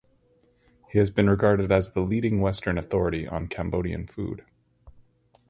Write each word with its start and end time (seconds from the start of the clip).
He 0.89 0.97
has 0.97 1.11
been 1.11 1.29
regarded 1.29 1.71
as 1.71 1.91
the 1.91 2.01
leading 2.01 2.41
Western 2.41 2.79
authority 2.79 3.27
on 3.27 3.47
Cambodian 3.47 4.07
food. 4.07 4.43